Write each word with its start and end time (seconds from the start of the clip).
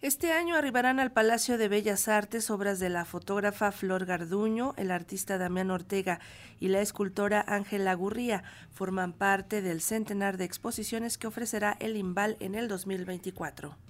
Este 0.00 0.30
año 0.30 0.54
arribarán 0.54 1.00
al 1.00 1.10
Palacio 1.10 1.58
de 1.58 1.66
Bellas 1.66 2.06
Artes 2.06 2.50
obras 2.50 2.78
de 2.78 2.88
la 2.88 3.04
fotógrafa 3.04 3.72
Flor 3.72 4.06
Garduño, 4.06 4.72
el 4.76 4.92
artista 4.92 5.38
Damián 5.38 5.72
Ortega 5.72 6.20
y 6.60 6.68
la 6.68 6.80
escultora 6.80 7.44
Ángela 7.48 7.94
Gurría. 7.94 8.44
Forman 8.70 9.12
parte 9.12 9.60
del 9.60 9.80
centenar 9.80 10.36
de 10.36 10.44
exposiciones 10.44 11.18
que 11.18 11.26
ofrecerá 11.26 11.76
el 11.80 11.96
Imbal 11.96 12.36
en 12.38 12.54
el 12.54 12.68
2024. 12.68 13.87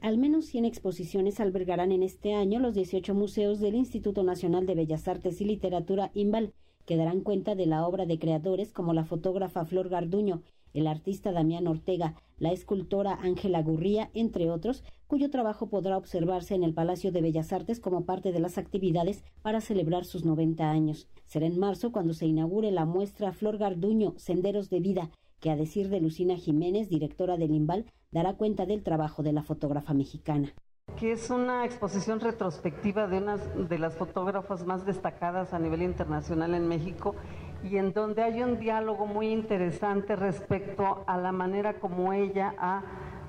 Al 0.00 0.16
menos 0.16 0.46
100 0.46 0.64
exposiciones 0.64 1.40
albergarán 1.40 1.92
en 1.92 2.02
este 2.02 2.32
año 2.32 2.58
los 2.58 2.74
18 2.74 3.14
museos 3.14 3.60
del 3.60 3.74
Instituto 3.74 4.22
Nacional 4.22 4.64
de 4.64 4.74
Bellas 4.74 5.06
Artes 5.06 5.42
y 5.42 5.44
Literatura 5.44 6.10
IMBAL, 6.14 6.54
que 6.86 6.96
darán 6.96 7.20
cuenta 7.20 7.54
de 7.54 7.66
la 7.66 7.86
obra 7.86 8.06
de 8.06 8.18
creadores 8.18 8.72
como 8.72 8.94
la 8.94 9.04
fotógrafa 9.04 9.66
Flor 9.66 9.90
Garduño, 9.90 10.42
el 10.72 10.86
artista 10.86 11.32
Damián 11.32 11.66
Ortega, 11.66 12.14
la 12.38 12.50
escultora 12.50 13.18
Ángela 13.20 13.62
Gurría, 13.62 14.10
entre 14.14 14.50
otros, 14.50 14.84
cuyo 15.06 15.28
trabajo 15.28 15.68
podrá 15.68 15.98
observarse 15.98 16.54
en 16.54 16.64
el 16.64 16.72
Palacio 16.72 17.12
de 17.12 17.20
Bellas 17.20 17.52
Artes 17.52 17.78
como 17.78 18.06
parte 18.06 18.32
de 18.32 18.40
las 18.40 18.56
actividades 18.56 19.22
para 19.42 19.60
celebrar 19.60 20.06
sus 20.06 20.24
90 20.24 20.70
años. 20.70 21.08
Será 21.26 21.44
en 21.44 21.58
marzo 21.58 21.92
cuando 21.92 22.14
se 22.14 22.26
inaugure 22.26 22.70
la 22.70 22.86
muestra 22.86 23.32
Flor 23.32 23.58
Garduño, 23.58 24.14
Senderos 24.16 24.70
de 24.70 24.80
Vida, 24.80 25.10
que 25.40 25.50
a 25.50 25.56
decir 25.56 25.88
de 25.88 26.00
Lucina 26.00 26.36
Jiménez, 26.36 26.88
directora 26.88 27.36
del 27.36 27.54
IMBAL, 27.54 27.86
dará 28.12 28.34
cuenta 28.34 28.66
del 28.66 28.82
trabajo 28.82 29.22
de 29.22 29.32
la 29.32 29.42
fotógrafa 29.42 29.94
mexicana. 29.94 30.52
Que 30.98 31.12
es 31.12 31.30
una 31.30 31.64
exposición 31.64 32.20
retrospectiva 32.20 33.06
de 33.06 33.18
una 33.18 33.36
de 33.36 33.78
las 33.78 33.96
fotógrafas 33.96 34.66
más 34.66 34.84
destacadas 34.84 35.54
a 35.54 35.58
nivel 35.58 35.82
internacional 35.82 36.54
en 36.54 36.68
México 36.68 37.14
y 37.62 37.76
en 37.76 37.92
donde 37.92 38.22
hay 38.22 38.42
un 38.42 38.58
diálogo 38.58 39.06
muy 39.06 39.28
interesante 39.28 40.16
respecto 40.16 41.04
a 41.06 41.16
la 41.16 41.32
manera 41.32 41.78
como 41.78 42.12
ella 42.12 42.54
ha 42.58 42.82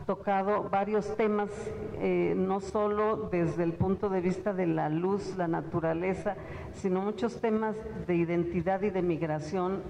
tocado 0.06 0.70
varios 0.70 1.16
temas, 1.16 1.52
eh, 2.00 2.34
no 2.36 2.60
solo 2.60 3.30
desde 3.32 3.64
el 3.64 3.74
punto 3.74 4.10
de 4.10 4.22
vista 4.22 4.54
de 4.54 4.68
la 4.68 4.90
luz, 4.90 5.38
la 5.38 5.48
naturaleza, 5.48 6.36
sino 6.74 7.02
muchos 7.02 7.40
temas 7.40 7.76
de 8.08 8.16
identidad 8.16 8.82
y 8.82 8.90
de 8.90 9.02
migración 9.02 9.84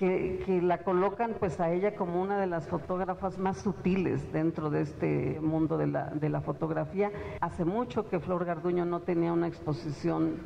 que, 0.00 0.60
la 0.62 0.82
colocan 0.82 1.36
pues 1.38 1.60
a 1.60 1.72
ella 1.72 1.94
como 1.94 2.22
una 2.22 2.40
de 2.40 2.46
las 2.46 2.66
fotógrafas 2.66 3.38
más 3.38 3.58
sutiles 3.58 4.32
dentro 4.32 4.70
de 4.70 4.80
este 4.80 5.38
mundo 5.40 5.76
de 5.76 5.88
la, 5.88 6.06
de 6.08 6.30
la 6.30 6.40
fotografía. 6.40 7.12
Hace 7.40 7.66
mucho 7.66 8.08
que 8.08 8.18
Flor 8.18 8.46
Garduño 8.46 8.86
no 8.86 9.02
tenía 9.02 9.30
una 9.30 9.46
exposición 9.46 10.38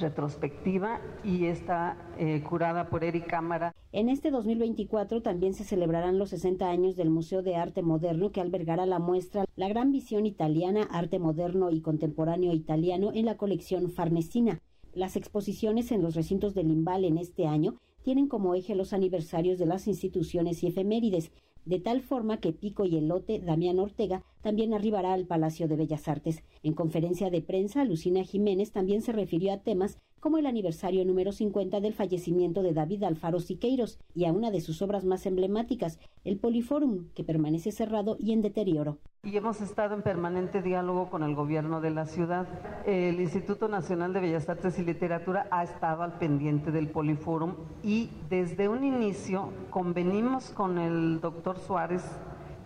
retrospectiva 0.00 1.02
y 1.22 1.44
está 1.44 1.98
eh, 2.16 2.42
curada 2.42 2.88
por 2.88 3.04
Eric 3.04 3.26
Cámara. 3.26 3.74
En 3.92 4.08
este 4.08 4.30
2024 4.30 5.20
también 5.20 5.52
se 5.52 5.64
celebrarán 5.64 6.18
los 6.18 6.30
60 6.30 6.70
años 6.70 6.96
del 6.96 7.10
Museo 7.10 7.42
de 7.42 7.56
Arte 7.56 7.82
Moderno 7.82 8.32
que 8.32 8.40
albergará 8.40 8.86
la 8.86 8.98
muestra 8.98 9.44
La 9.56 9.68
Gran 9.68 9.92
Visión 9.92 10.24
Italiana, 10.24 10.88
Arte 10.90 11.18
Moderno 11.18 11.70
y 11.70 11.82
Contemporáneo 11.82 12.54
Italiano 12.54 13.10
en 13.12 13.26
la 13.26 13.36
colección 13.36 13.90
Farnesina. 13.90 14.62
Las 14.94 15.16
exposiciones 15.16 15.92
en 15.92 16.00
los 16.00 16.14
recintos 16.14 16.54
del 16.54 16.68
Limbal 16.68 17.04
en 17.04 17.18
este 17.18 17.46
año 17.46 17.76
tienen 18.02 18.28
como 18.28 18.54
eje 18.54 18.74
los 18.74 18.92
aniversarios 18.92 19.58
de 19.58 19.66
las 19.66 19.86
instituciones 19.86 20.62
y 20.62 20.68
efemérides, 20.68 21.30
de 21.64 21.78
tal 21.78 22.00
forma 22.00 22.38
que 22.38 22.52
Pico 22.52 22.84
y 22.84 22.96
Elote, 22.96 23.38
Damián 23.38 23.78
Ortega, 23.78 24.24
también 24.40 24.74
arribará 24.74 25.12
al 25.12 25.26
Palacio 25.26 25.68
de 25.68 25.76
Bellas 25.76 26.08
Artes. 26.08 26.42
En 26.62 26.74
conferencia 26.74 27.30
de 27.30 27.40
prensa, 27.40 27.84
Lucina 27.84 28.24
Jiménez 28.24 28.72
también 28.72 29.02
se 29.02 29.12
refirió 29.12 29.52
a 29.52 29.58
temas 29.58 29.98
como 30.22 30.38
el 30.38 30.46
aniversario 30.46 31.04
número 31.04 31.32
50 31.32 31.80
del 31.80 31.94
fallecimiento 31.94 32.62
de 32.62 32.72
David 32.72 33.02
Alfaro 33.02 33.40
Siqueiros 33.40 33.98
y 34.14 34.24
a 34.26 34.32
una 34.32 34.52
de 34.52 34.60
sus 34.60 34.80
obras 34.80 35.04
más 35.04 35.26
emblemáticas, 35.26 35.98
el 36.22 36.38
Poliforum, 36.38 37.08
que 37.16 37.24
permanece 37.24 37.72
cerrado 37.72 38.16
y 38.20 38.32
en 38.32 38.40
deterioro. 38.40 38.98
Y 39.24 39.36
hemos 39.36 39.60
estado 39.60 39.96
en 39.96 40.02
permanente 40.02 40.62
diálogo 40.62 41.10
con 41.10 41.24
el 41.24 41.34
gobierno 41.34 41.80
de 41.80 41.90
la 41.90 42.06
ciudad. 42.06 42.46
El 42.86 43.20
Instituto 43.20 43.66
Nacional 43.66 44.12
de 44.12 44.20
Bellas 44.20 44.48
Artes 44.48 44.78
y 44.78 44.84
Literatura 44.84 45.48
ha 45.50 45.64
estado 45.64 46.04
al 46.04 46.18
pendiente 46.20 46.70
del 46.70 46.88
Poliforum 46.88 47.56
y 47.82 48.08
desde 48.30 48.68
un 48.68 48.84
inicio 48.84 49.52
convenimos 49.70 50.50
con 50.50 50.78
el 50.78 51.20
doctor 51.20 51.58
Suárez 51.58 52.04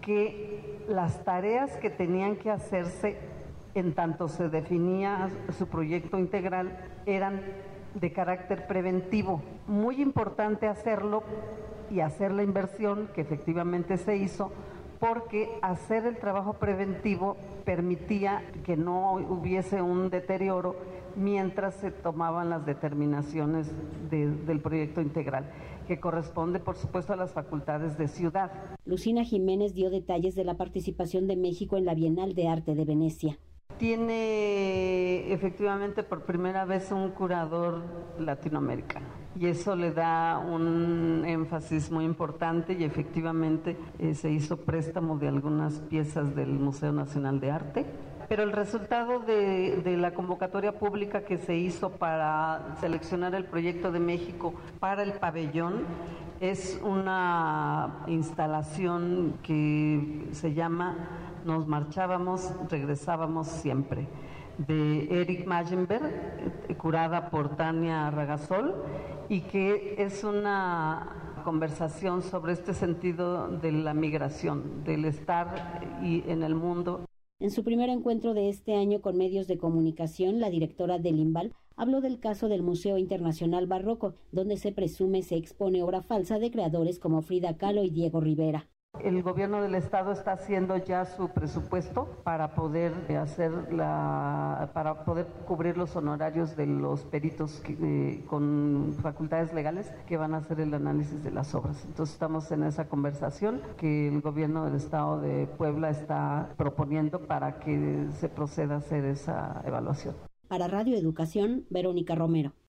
que 0.02 0.84
las 0.88 1.24
tareas 1.24 1.78
que 1.78 1.88
tenían 1.88 2.36
que 2.36 2.50
hacerse 2.50 3.16
en 3.76 3.94
tanto 3.94 4.28
se 4.28 4.48
definía 4.48 5.28
su 5.56 5.66
proyecto 5.66 6.18
integral 6.18 6.78
eran 7.04 7.42
de 7.94 8.12
carácter 8.12 8.66
preventivo. 8.66 9.42
Muy 9.66 10.00
importante 10.00 10.66
hacerlo 10.66 11.22
y 11.90 12.00
hacer 12.00 12.32
la 12.32 12.42
inversión 12.42 13.08
que 13.14 13.20
efectivamente 13.20 13.96
se 13.98 14.16
hizo 14.16 14.50
porque 14.98 15.58
hacer 15.60 16.06
el 16.06 16.16
trabajo 16.16 16.54
preventivo 16.54 17.36
permitía 17.64 18.42
que 18.64 18.76
no 18.76 19.12
hubiese 19.12 19.82
un 19.82 20.08
deterioro 20.08 20.76
mientras 21.16 21.74
se 21.74 21.90
tomaban 21.90 22.50
las 22.50 22.64
determinaciones 22.64 23.70
del 24.10 24.60
proyecto 24.60 25.00
integral, 25.00 25.50
que 25.86 26.00
corresponde, 26.00 26.60
por 26.60 26.76
supuesto, 26.76 27.12
a 27.12 27.16
las 27.16 27.32
facultades 27.32 27.96
de 27.98 28.08
ciudad. 28.08 28.50
Lucina 28.84 29.24
Jiménez 29.24 29.74
dio 29.74 29.90
detalles 29.90 30.34
de 30.34 30.44
la 30.44 30.54
participación 30.54 31.26
de 31.26 31.36
México 31.36 31.76
en 31.76 31.84
la 31.84 31.94
Bienal 31.94 32.34
de 32.34 32.48
Arte 32.48 32.74
de 32.74 32.84
Venecia. 32.84 33.38
Tiene 33.78 35.32
efectivamente 35.32 36.02
por 36.02 36.22
primera 36.22 36.64
vez 36.64 36.90
un 36.92 37.10
curador 37.10 37.82
latinoamericano 38.18 39.26
y 39.38 39.46
eso 39.46 39.76
le 39.76 39.92
da 39.92 40.38
un 40.38 41.24
énfasis 41.26 41.90
muy 41.90 42.04
importante 42.04 42.72
y 42.72 42.84
efectivamente 42.84 43.76
eh, 43.98 44.14
se 44.14 44.30
hizo 44.30 44.56
préstamo 44.56 45.18
de 45.18 45.28
algunas 45.28 45.74
piezas 45.80 46.34
del 46.34 46.50
Museo 46.50 46.92
Nacional 46.92 47.38
de 47.40 47.50
Arte. 47.50 47.86
Pero 48.28 48.42
el 48.42 48.52
resultado 48.52 49.20
de, 49.20 49.76
de, 49.84 49.96
la 49.96 50.12
convocatoria 50.12 50.72
pública 50.72 51.24
que 51.24 51.38
se 51.38 51.56
hizo 51.56 51.90
para 51.90 52.76
seleccionar 52.80 53.34
el 53.34 53.44
proyecto 53.44 53.92
de 53.92 54.00
México 54.00 54.54
para 54.80 55.02
el 55.02 55.12
pabellón 55.12 55.84
es 56.40 56.80
una 56.82 58.04
instalación 58.08 59.34
que 59.42 60.28
se 60.32 60.54
llama 60.54 60.96
Nos 61.44 61.66
marchábamos, 61.66 62.52
regresábamos 62.68 63.46
siempre 63.46 64.08
de 64.58 65.20
Eric 65.20 65.46
Magenberg, 65.46 66.76
curada 66.78 67.30
por 67.30 67.56
Tania 67.56 68.10
Ragasol, 68.10 68.74
y 69.28 69.42
que 69.42 69.96
es 69.98 70.24
una 70.24 71.40
conversación 71.44 72.22
sobre 72.22 72.52
este 72.52 72.74
sentido 72.74 73.48
de 73.48 73.72
la 73.72 73.94
migración, 73.94 74.84
del 74.84 75.04
estar 75.04 75.80
y 76.02 76.28
en 76.30 76.42
el 76.42 76.54
mundo. 76.54 77.04
En 77.38 77.50
su 77.50 77.64
primer 77.64 77.90
encuentro 77.90 78.32
de 78.32 78.48
este 78.48 78.74
año 78.74 79.02
con 79.02 79.18
medios 79.18 79.46
de 79.46 79.58
comunicación, 79.58 80.40
la 80.40 80.48
directora 80.48 80.98
del 80.98 81.18
IMBAL 81.18 81.52
habló 81.76 82.00
del 82.00 82.18
caso 82.18 82.48
del 82.48 82.62
Museo 82.62 82.96
Internacional 82.96 83.66
Barroco, 83.66 84.14
donde 84.32 84.56
se 84.56 84.72
presume 84.72 85.22
se 85.22 85.36
expone 85.36 85.82
obra 85.82 86.00
falsa 86.00 86.38
de 86.38 86.50
creadores 86.50 86.98
como 86.98 87.20
Frida 87.20 87.58
Kahlo 87.58 87.84
y 87.84 87.90
Diego 87.90 88.20
Rivera. 88.20 88.70
El 89.02 89.22
gobierno 89.22 89.62
del 89.62 89.74
estado 89.74 90.12
está 90.12 90.32
haciendo 90.32 90.76
ya 90.76 91.04
su 91.04 91.28
presupuesto 91.28 92.08
para 92.24 92.54
poder 92.54 92.92
hacer 93.16 93.72
la, 93.72 94.70
para 94.72 95.04
poder 95.04 95.26
cubrir 95.46 95.76
los 95.76 95.94
honorarios 95.96 96.56
de 96.56 96.66
los 96.66 97.04
peritos 97.04 97.62
eh, 97.68 98.24
con 98.26 98.94
facultades 99.02 99.52
legales 99.52 99.92
que 100.06 100.16
van 100.16 100.34
a 100.34 100.38
hacer 100.38 100.60
el 100.60 100.74
análisis 100.74 101.22
de 101.22 101.30
las 101.30 101.54
obras. 101.54 101.84
Entonces 101.84 102.14
estamos 102.14 102.50
en 102.50 102.62
esa 102.64 102.88
conversación 102.88 103.60
que 103.76 104.08
el 104.08 104.20
gobierno 104.20 104.64
del 104.64 104.74
estado 104.74 105.20
de 105.20 105.46
Puebla 105.46 105.90
está 105.90 106.50
proponiendo 106.56 107.20
para 107.20 107.58
que 107.58 108.08
se 108.12 108.28
proceda 108.28 108.74
a 108.74 108.78
hacer 108.78 109.04
esa 109.04 109.62
evaluación. 109.64 110.14
Para 110.48 110.68
Radio 110.68 110.96
Educación, 110.96 111.64
Verónica 111.70 112.14
Romero. 112.14 112.52